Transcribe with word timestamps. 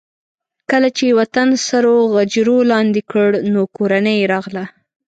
کله 0.71 0.87
چې 0.97 1.03
یې 1.09 1.17
وطن 1.21 1.49
سرو 1.67 1.95
غجرو 2.13 2.57
لاندې 2.71 3.01
کړ 3.11 3.29
نو 3.53 3.61
کورنۍ 3.77 4.15
یې 4.21 4.29
راغله. 4.33 4.63